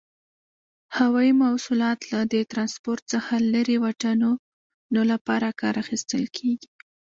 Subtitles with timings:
[0.97, 6.67] هوایي مواصلات له دې ترانسپورت څخه لري واټنونو لپاره کار اخیستل کیږي.